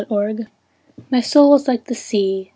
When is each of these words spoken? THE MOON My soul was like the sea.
THE 0.01 0.07
MOON 0.09 0.47
My 1.11 1.21
soul 1.21 1.51
was 1.51 1.67
like 1.67 1.85
the 1.85 1.93
sea. 1.93 2.49